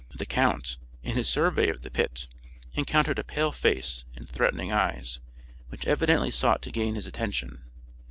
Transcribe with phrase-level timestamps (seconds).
[0.09, 2.27] The count, in his survey of the pit,
[2.73, 5.19] encountered a pale face and threatening eyes,
[5.69, 7.63] which evidently sought to gain his attention.